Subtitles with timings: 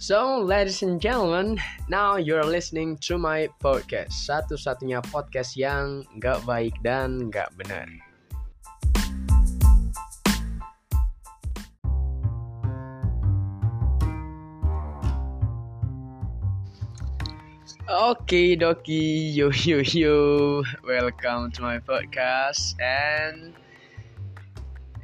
[0.00, 1.60] So, ladies and gentlemen,
[1.92, 4.24] now you're listening to my podcast.
[4.24, 7.84] Satu-satunya podcast yang gak baik dan gak benar.
[17.84, 20.16] Okay, doki, yo yo yo,
[20.80, 23.52] welcome to my podcast, and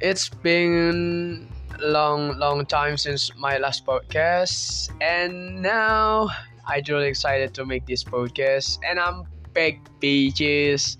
[0.01, 1.45] it's been
[1.79, 6.29] long long time since my last podcast, and now
[6.65, 10.97] I really excited to make this podcast, and I'm back, bitches.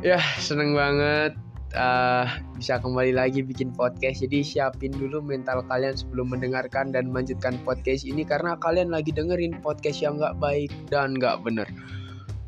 [0.00, 1.36] Ya, seneng banget
[1.76, 4.24] uh, bisa kembali lagi bikin podcast.
[4.24, 9.60] Jadi siapin dulu mental kalian sebelum mendengarkan dan melanjutkan podcast ini karena kalian lagi dengerin
[9.60, 11.68] podcast yang nggak baik dan nggak bener.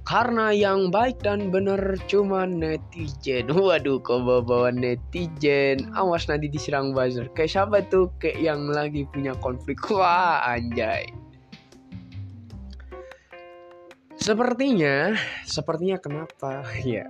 [0.03, 1.79] Karena yang baik dan bener
[2.11, 3.47] cuma netizen.
[3.55, 5.91] Waduh, kok bawa-bawa netizen.
[5.95, 7.31] Awas nanti diserang buzzer.
[7.39, 8.11] Kayak siapa tuh?
[8.19, 9.79] Kayak yang lagi punya konflik.
[9.95, 11.07] Wah, anjay.
[14.19, 15.15] Sepertinya,
[15.47, 16.63] sepertinya kenapa?
[16.87, 17.07] Ya,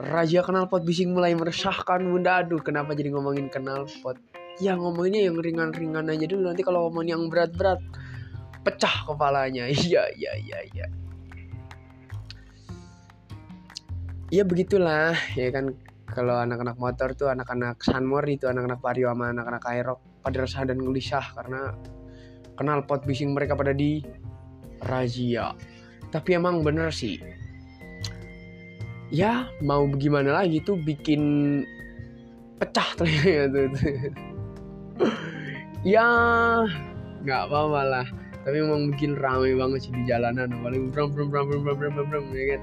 [0.00, 4.16] Raja Knalpot bising mulai meresahkan bunda aduh kenapa jadi ngomongin knalpot
[4.60, 7.80] ya ngomonginnya yang ringan-ringan aja dulu nanti kalau ngomong yang berat-berat
[8.66, 10.86] pecah kepalanya iya iya iya iya
[14.32, 15.12] ya begitulah.
[15.36, 15.76] Ya kan
[16.08, 20.80] kalau anak-anak motor tuh anak-anak Sunmor itu anak-anak Vario sama anak-anak Aerox pada resah dan
[20.80, 21.76] gelisah karena
[22.56, 24.00] knalpot bising mereka pada di
[24.88, 25.52] razia.
[26.08, 27.20] Tapi emang bener sih.
[29.12, 31.20] Ya mau bagaimana lagi tuh bikin
[32.56, 33.92] pecah ternyata tuh,
[35.84, 36.08] ya
[37.20, 38.06] nggak apa-apa lah.
[38.42, 40.48] Tapi emang bikin rame banget sih di jalanan.
[40.64, 42.62] Paling bram bram bram bram bram bram, bram ya kan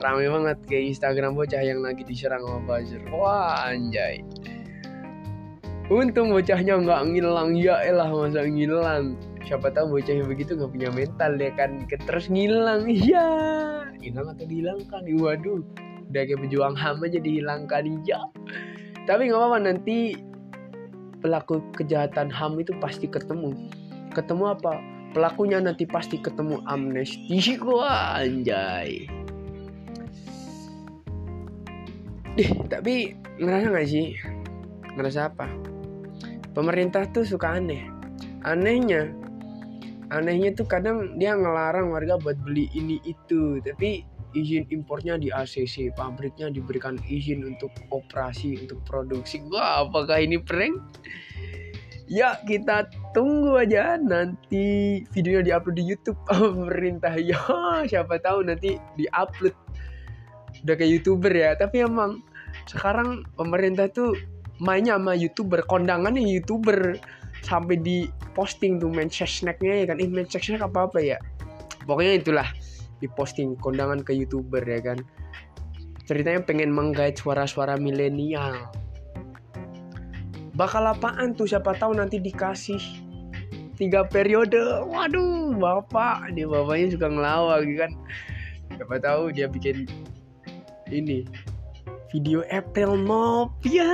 [0.00, 3.04] rame banget kayak Instagram bocah yang lagi diserang sama buzzer.
[3.12, 4.24] Wah anjay.
[5.92, 9.18] Untung bocahnya nggak ngilang ya elah masa ngilang.
[9.44, 12.88] Siapa tahu bocah yang begitu nggak punya mental ya kan terus ngilang.
[12.88, 13.28] Iya.
[14.00, 15.02] Hilang atau dihilangkan?
[15.20, 15.60] Waduh.
[16.10, 18.20] Udah kayak pejuang ham aja dihilangkan iya.
[19.04, 20.16] Tapi nggak apa-apa nanti
[21.20, 23.52] pelaku kejahatan ham itu pasti ketemu.
[24.16, 24.80] Ketemu apa?
[25.10, 27.34] Pelakunya nanti pasti ketemu amnesti.
[27.62, 29.19] Gua anjay
[32.38, 34.14] Dih, tapi ngerasa gak sih?
[34.94, 35.50] Ngerasa apa?
[36.54, 37.90] Pemerintah tuh suka aneh.
[38.46, 39.10] Anehnya,
[40.14, 45.90] anehnya tuh kadang dia ngelarang warga buat beli ini itu, tapi izin impornya di ACC,
[45.98, 49.42] pabriknya diberikan izin untuk operasi, untuk produksi.
[49.50, 50.78] Wah, apakah ini prank?
[52.10, 57.14] Ya, kita tunggu aja nanti videonya diupload di YouTube pemerintah.
[57.18, 57.38] Ya,
[57.86, 59.54] siapa tahu nanti diupload
[60.66, 62.20] udah kayak youtuber ya tapi emang
[62.68, 64.14] sekarang pemerintah tuh
[64.60, 67.00] mainnya sama youtuber kondangannya youtuber.
[67.40, 68.04] Sampai di
[68.36, 69.96] posting tuh snacknya ya kan?
[69.96, 71.16] Eh snack apa apa ya?
[71.88, 72.48] Pokoknya itulah
[73.00, 75.00] di posting kondangan ke youtuber ya kan?
[76.04, 78.68] Ceritanya pengen menggait suara-suara milenial.
[80.52, 81.48] Bakal apaan tuh?
[81.48, 82.82] Siapa tahu nanti dikasih
[83.80, 84.60] tiga periode.
[84.84, 86.36] Waduh bapak.
[86.36, 87.92] Dia bapaknya suka ngelawak gitu kan?
[88.76, 89.88] Siapa tahu dia bikin
[90.92, 91.26] ini.
[92.10, 93.86] Video April Mop ya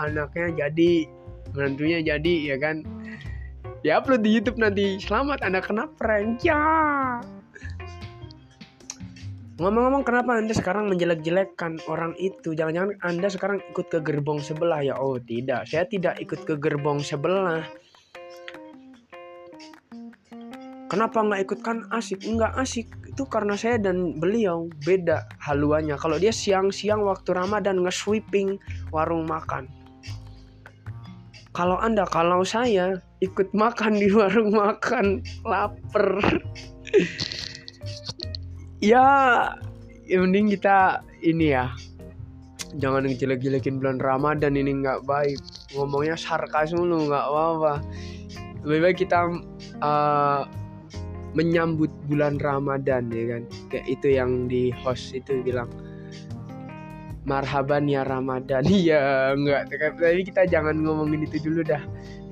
[0.00, 1.04] anaknya jadi
[1.52, 2.84] menantunya jadi ya kan?
[3.84, 4.96] Ya upload di YouTube nanti.
[4.96, 6.60] Selamat anda kena prank ya.
[9.60, 12.56] Ngomong-ngomong kenapa anda sekarang menjelek-jelekkan orang itu?
[12.56, 14.80] Jangan-jangan anda sekarang ikut ke gerbong sebelah?
[14.80, 15.68] Ya oh tidak.
[15.68, 17.62] Saya tidak ikut ke gerbong sebelah
[20.92, 25.96] kenapa nggak ikut kan asik nggak asik itu karena saya dan beliau beda haluannya.
[25.96, 28.60] Kalau dia siang-siang waktu Ramadan nge-sweeping
[28.92, 29.72] warung makan.
[31.52, 36.20] Kalau Anda, kalau saya ikut makan di warung makan, lapar.
[38.80, 39.04] ya,
[40.08, 41.68] ya mending kita ini ya.
[42.80, 45.36] Jangan jelek-jelekin bulan Ramadan ini nggak baik.
[45.76, 47.84] Ngomongnya sarkas mulu nggak apa-apa.
[48.64, 49.28] Lebih baik kita
[49.84, 50.48] uh,
[51.32, 53.42] menyambut bulan Ramadan ya kan?
[53.72, 55.68] Kayak itu yang di host itu bilang
[57.24, 58.62] marhaban ya Ramadan.
[58.84, 59.70] Iya enggak.
[59.70, 61.82] Tapi kita jangan ngomongin itu dulu dah.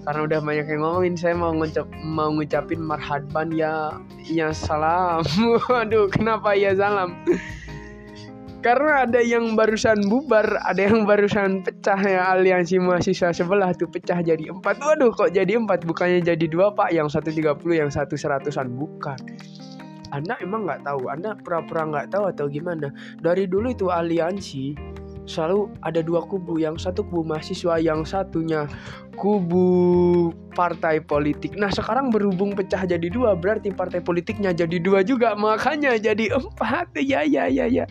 [0.00, 5.20] Karena udah banyak yang ngomongin saya mau ngucap mau ngucapin marhaban ya ya salam.
[5.70, 7.20] Waduh kenapa ya salam
[8.60, 14.20] karena ada yang barusan bubar, ada yang barusan pecah ya aliansi mahasiswa sebelah tuh pecah
[14.20, 14.80] jadi empat.
[14.80, 15.88] Waduh kok jadi empat?
[15.88, 18.72] Bukannya jadi dua pak, yang satu tiga puluh, yang satu seratusan?
[18.76, 19.18] Bukan.
[20.10, 22.90] Anda emang nggak tahu, Anda pura-pura nggak tahu atau gimana?
[23.22, 24.74] Dari dulu itu aliansi
[25.24, 26.58] selalu ada dua kubu.
[26.58, 28.66] Yang satu kubu mahasiswa yang satunya
[29.14, 31.54] kubu partai politik.
[31.54, 35.38] Nah sekarang berhubung pecah jadi dua berarti partai politiknya jadi dua juga.
[35.38, 36.98] Makanya jadi empat.
[36.98, 37.86] Ya ya ya ya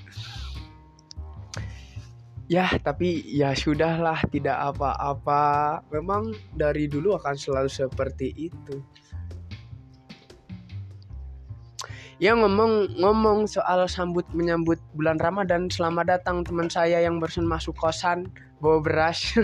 [2.49, 8.81] ya tapi ya sudahlah tidak apa-apa memang dari dulu akan selalu seperti itu
[12.19, 15.71] Ya ngomong ngomong soal sambut menyambut bulan Ramadan.
[15.71, 18.27] Selamat datang teman saya yang barusan masuk kosan
[18.59, 19.39] bawa beras.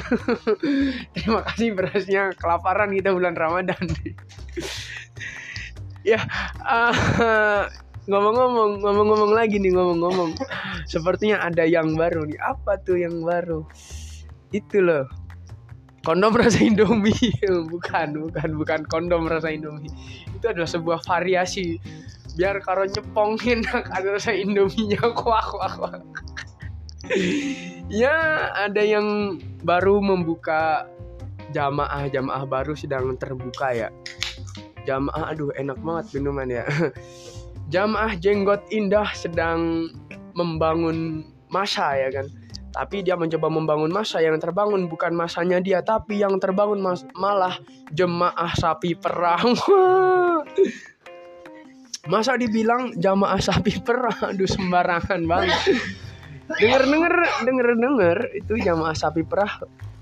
[1.16, 3.80] Terima kasih berasnya kelaparan kita bulan Ramadan.
[6.12, 6.20] ya
[6.68, 7.64] uh,
[8.06, 10.38] ngomong-ngomong ngomong-ngomong lagi nih ngomong-ngomong.
[10.86, 12.40] Sepertinya ada yang baru nih.
[12.42, 13.66] Apa tuh yang baru?
[14.54, 15.10] Itu loh.
[16.06, 17.34] Kondom rasa Indomie.
[17.74, 19.90] bukan, bukan, bukan kondom rasa Indomie.
[20.38, 21.82] Itu adalah sebuah variasi
[22.36, 26.00] biar karo nyepongin ada rasa indominya kuah kuah kuah
[27.88, 28.16] ya
[28.52, 30.86] ada yang baru membuka
[31.56, 33.90] jamaah jamaah baru sedang terbuka ya
[34.84, 36.64] jamaah aduh enak banget minuman ya
[37.70, 39.90] jamaah jenggot indah sedang
[40.38, 42.28] membangun masa ya kan?
[42.76, 47.56] Tapi dia mencoba membangun masa yang terbangun bukan masanya dia tapi yang terbangun mas malah
[47.96, 49.56] jemaah sapi perang.
[52.06, 55.58] Masa dibilang jamaah sapi perah aduh sembarangan banget.
[56.62, 57.16] Denger denger
[57.50, 59.50] denger denger itu jamaah sapi perah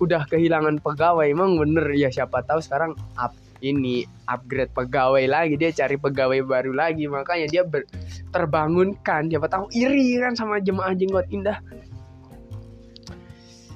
[0.03, 1.95] udah kehilangan pegawai emang bener.
[1.95, 3.31] Ya siapa tahu sekarang up
[3.63, 7.07] ini upgrade pegawai lagi dia cari pegawai baru lagi.
[7.07, 7.87] Makanya dia ber,
[8.35, 9.31] terbangunkan.
[9.31, 11.57] Siapa tahu iri kan sama jemaah jenggot indah.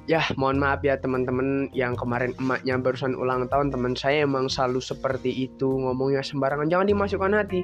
[0.07, 3.71] Ya mohon maaf ya teman-teman yang kemarin emaknya barusan ulang tahun.
[3.71, 6.67] Teman saya emang selalu seperti itu ngomongnya sembarangan.
[6.67, 7.63] Jangan dimasukkan hati.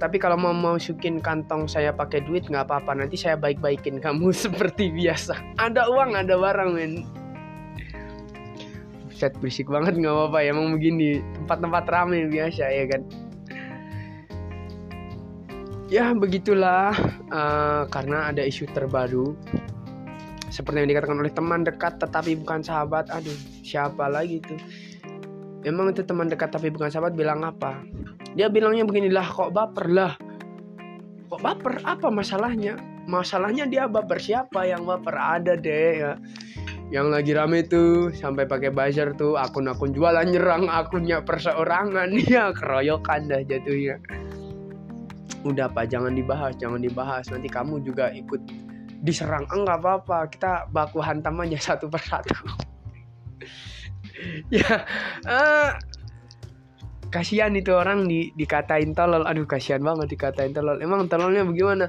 [0.00, 2.96] Tapi kalau mau masukin kantong saya pakai duit nggak apa-apa.
[2.96, 5.36] Nanti saya baik-baikin kamu seperti biasa.
[5.56, 7.19] Ada uang ada barang men
[9.20, 13.02] set berisik banget nggak apa-apa ya emang begini tempat-tempat rame biasa ya kan?
[15.92, 16.96] Ya begitulah
[17.28, 19.36] uh, karena ada isu terbaru.
[20.48, 23.12] Seperti yang dikatakan oleh teman dekat tetapi bukan sahabat.
[23.12, 24.56] Aduh siapa lagi tuh
[25.68, 27.76] emang itu teman dekat tapi bukan sahabat bilang apa?
[28.32, 30.16] Dia bilangnya beginilah kok baper lah?
[31.28, 31.84] Kok baper?
[31.84, 32.80] Apa masalahnya?
[33.04, 34.64] Masalahnya dia baper siapa?
[34.64, 36.12] Yang baper ada deh ya
[36.90, 42.10] yang lagi rame tuh sampai pakai buzzer tuh akun-akun jualan nyerang akunnya perseorangan.
[42.30, 44.02] Ya keroyokan dah jatuhnya.
[45.46, 47.30] Udah pak jangan dibahas jangan dibahas.
[47.30, 48.42] Nanti kamu juga ikut
[49.06, 49.46] diserang.
[49.54, 52.34] Enggak apa-apa kita baku hantam aja satu persatu.
[54.52, 54.84] Ya
[55.24, 55.72] uh,
[57.08, 59.24] kasihan itu orang di dikatain tolol.
[59.24, 60.76] Aduh kasihan banget dikatain tolol.
[60.84, 61.88] Emang tololnya bagaimana?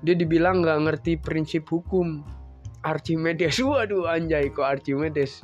[0.00, 2.24] Dia dibilang nggak ngerti prinsip hukum
[2.82, 3.58] Archimedes.
[3.66, 5.42] Waduh anjay kok Archimedes?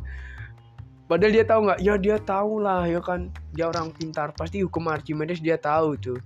[1.05, 1.81] Padahal dia tahu nggak?
[1.85, 3.29] Ya dia tahu lah ya kan?
[3.53, 4.33] Dia orang pintar.
[4.33, 6.19] Pasti hukum Archimedes dia tahu tuh.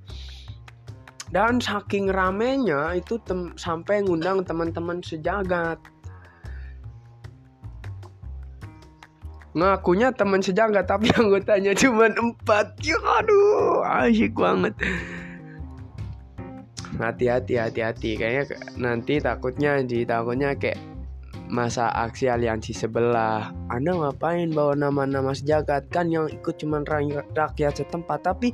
[1.28, 5.76] Dan saking ramenya itu tem sampai ngundang teman-teman sejagat.
[9.52, 12.78] Ngakunya teman sejagat tapi anggotanya cuma empat.
[12.80, 14.72] Ya aduh asik banget.
[16.96, 18.10] Hati-hati hati-hati.
[18.14, 18.44] Kayaknya
[18.78, 20.97] nanti takutnya di takutnya kayak
[21.48, 23.50] masa aksi aliansi sebelah.
[23.72, 25.88] Anda ngapain bawa nama-nama sejagat?
[25.88, 28.24] Kan yang ikut cuma rakyat setempat.
[28.24, 28.52] Tapi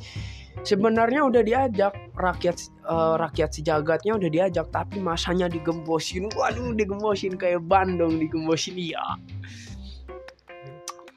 [0.63, 1.93] sebenarnya udah diajak.
[2.15, 4.67] Rakyat uh, rakyat sejagatnya udah diajak.
[4.71, 9.03] Tapi masanya digembosin waduh digembosin kayak Bandung digembosin iya.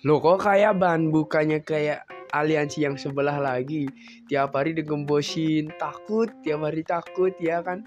[0.05, 1.13] Loh kok kayak ban?
[1.13, 3.87] Bukannya kayak aliansi yang sebelah lagi?
[4.27, 7.85] Tiap hari digembosin takut tiap hari takut ya kan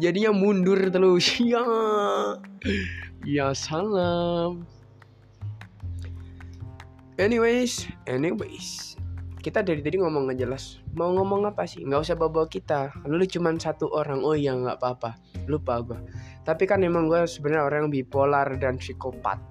[0.00, 1.36] jadinya mundur terus.
[1.46, 1.64] Ya.
[3.26, 4.66] Ya salam.
[7.18, 8.94] Anyways anyways.
[9.42, 10.82] Kita dari tadi ngomong nggak jelas.
[10.94, 11.82] Mau ngomong apa sih?
[11.86, 12.90] Nggak usah bawa kita.
[13.06, 14.22] Lu cuma satu orang.
[14.22, 15.18] Oh iya nggak apa-apa.
[15.46, 15.98] Lupa gue
[16.46, 19.42] tapi kan emang gue sebenarnya orang yang bipolar dan psikopat.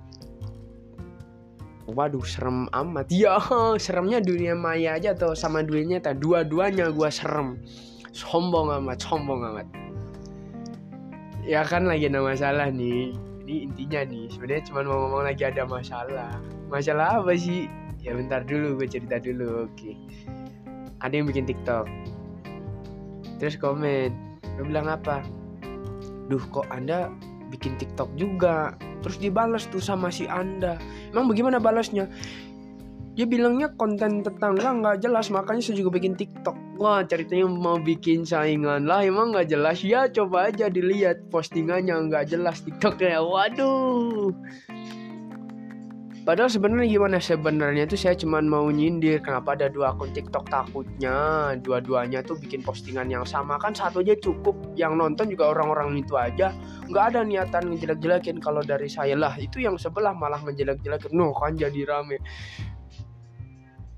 [1.91, 3.11] Waduh serem amat.
[3.11, 3.37] Ya
[3.77, 7.61] seremnya dunia maya aja atau sama dunia tak dua-duanya gua serem.
[8.09, 9.67] Sombong amat sombong amat
[11.45, 13.13] ya kan lagi ada masalah nih.
[13.45, 16.33] Ini intinya nih sebenarnya cuma mau ngomong lagi ada masalah.
[16.73, 17.69] Masalah apa sih?
[18.01, 19.91] Ya bentar dulu gue cerita dulu oke.
[21.05, 21.85] Ada yang bikin tiktok.
[23.37, 24.09] Terus komen
[24.57, 25.21] gue bilang apa?
[26.25, 27.13] Duh kok anda
[27.53, 28.73] bikin tiktok juga?
[29.05, 30.81] Terus dibalas tuh sama si anda.
[31.13, 32.09] Emang bagaimana balasnya
[33.15, 36.55] dia bilangnya konten tetangga nggak jelas makanya saya juga bikin TikTok.
[36.75, 39.79] Wah ceritanya mau bikin saingan lah emang nggak jelas?
[39.79, 44.35] Ya coba aja dilihat postingannya nggak jelas TikToknya waduh.
[46.25, 47.21] Padahal sebenarnya gimana?
[47.21, 51.53] Sebenarnya tuh saya cuma mau nyindir kenapa ada dua akun TikTok takutnya?
[51.61, 53.61] Dua-duanya tuh bikin postingan yang sama.
[53.61, 56.49] Kan satu aja cukup yang nonton juga orang-orang itu aja.
[56.89, 59.37] Nggak ada niatan ngejelek-jelekin kalau dari saya lah.
[59.37, 61.13] Itu yang sebelah malah ngejelek-jelekin.
[61.13, 62.17] No kan jadi rame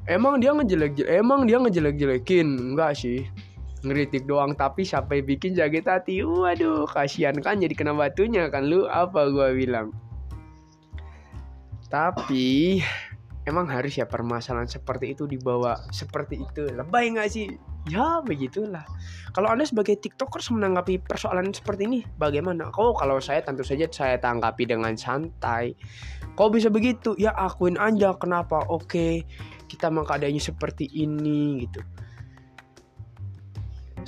[0.07, 2.73] emang dia ngejelek emang dia ngejelek-jelekin?
[2.73, 3.27] Enggak sih.
[3.85, 6.25] Ngeritik doang tapi sampai bikin jaget hati?
[6.25, 8.65] Waduh kasihan kan jadi kena batunya kan?
[8.65, 9.93] Lu apa gua bilang?
[11.87, 12.81] Tapi
[13.47, 16.67] emang harus ya permasalahan seperti itu dibawa seperti itu.
[16.67, 17.47] Lebay nggak sih?
[17.87, 18.83] Ya begitulah.
[19.31, 22.67] Kalau anda sebagai tiktokers menanggapi persoalan seperti ini bagaimana?
[22.75, 25.77] Oh kalau saya tentu saja saya tanggapi dengan santai.
[26.35, 27.15] Kok bisa begitu?
[27.15, 28.67] Ya akuin aja kenapa.
[28.67, 29.23] Oke
[29.67, 31.83] kita mah keadaannya seperti ini gitu.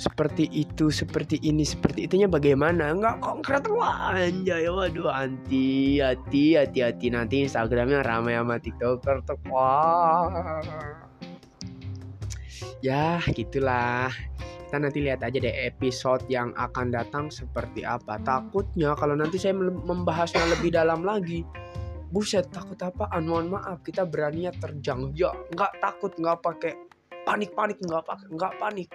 [0.00, 2.96] Seperti itu seperti ini seperti itunya bagaimana?
[2.96, 3.68] Nggak konkret.
[3.68, 4.64] Wah anjay.
[4.64, 7.12] Waduh anti hati hati hati.
[7.12, 9.36] Nanti instagramnya ramai sama tiktoker tuh.
[9.52, 10.64] Wah.
[12.80, 14.08] Ya gitulah.
[14.40, 18.16] Kita nanti lihat aja deh episode yang akan datang seperti apa.
[18.24, 21.44] Takutnya kalau nanti saya membahasnya lebih dalam lagi
[22.10, 25.14] buset takut apaan mohon maaf kita beraninya terjang.
[25.14, 26.74] Ya nggak takut nggak pakai
[27.22, 28.88] panik panik nggak pakai nggak panik.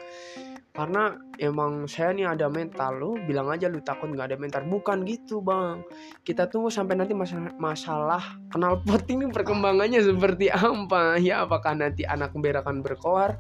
[0.75, 4.67] Karena emang saya nih ada mental lu bilang aja lu takut nggak ada mental.
[4.67, 5.88] Bukan gitu bang.
[6.22, 11.15] Kita tunggu sampai nanti masalah masalah kenal pot ini perkembangannya seperti apa.
[11.24, 13.39] Ya apakah nanti anak berakan berkoar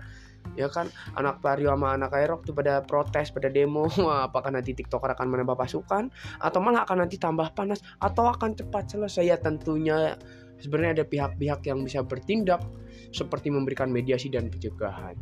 [0.53, 0.85] ya kan
[1.17, 3.89] anak Vario sama anak Aerok tuh pada protes pada demo
[4.29, 7.81] apakah nanti tiktoker akan menambah pasukan atau malah akan nanti tambah panas?
[7.97, 9.25] Atau akan cepat selesai?
[9.25, 10.15] Ya tentunya
[10.61, 12.61] sebenarnya ada pihak-pihak yang bisa bertindak
[13.11, 15.17] seperti memberikan mediasi dan pencegahan.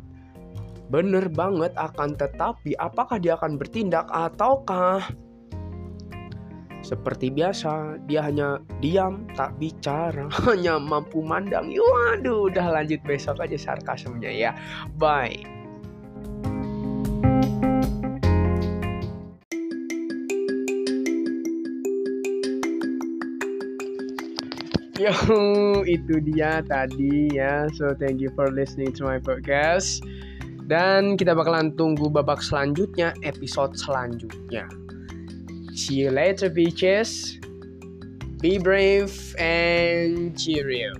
[0.91, 5.01] Bener banget akan tetapi apakah dia akan bertindak ataukah
[6.83, 13.55] seperti biasa dia hanya diam tak bicara hanya mampu mandang waduh udah lanjut besok aja
[13.55, 14.51] sarkasmenya ya
[14.99, 15.31] bye
[25.03, 25.11] Yo,
[25.83, 27.67] itu dia tadi ya.
[27.75, 29.99] So thank you for listening to my podcast.
[30.63, 34.63] Dan kita bakalan tunggu babak selanjutnya, episode selanjutnya.
[35.83, 37.35] See you later, bitches.
[38.39, 40.93] Be brave and cheerio.